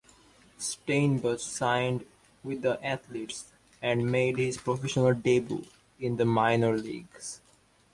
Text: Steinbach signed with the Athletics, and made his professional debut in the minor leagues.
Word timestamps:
Steinbach 0.57 1.39
signed 1.39 2.07
with 2.43 2.63
the 2.63 2.83
Athletics, 2.83 3.53
and 3.83 4.11
made 4.11 4.39
his 4.39 4.57
professional 4.57 5.13
debut 5.13 5.67
in 5.99 6.17
the 6.17 6.25
minor 6.25 6.75
leagues. 6.75 7.39